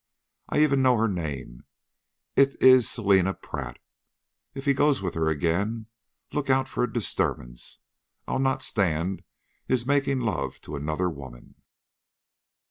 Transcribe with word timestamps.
I 0.49 0.57
even 0.63 0.81
know 0.81 0.97
her 0.97 1.07
name; 1.07 1.63
it 2.35 2.55
is 2.59 2.89
Selina 2.89 3.35
Pratt. 3.35 3.77
If 4.55 4.65
he 4.65 4.73
goes 4.73 4.99
with 4.99 5.13
her 5.13 5.29
again, 5.29 5.85
look 6.33 6.49
out 6.49 6.67
for 6.67 6.83
a 6.83 6.91
disturbance. 6.91 7.81
I'll 8.27 8.39
not 8.39 8.63
stand 8.63 9.21
his 9.67 9.85
making 9.85 10.21
love 10.21 10.59
to 10.61 10.75
another 10.75 11.07
woman." 11.07 11.53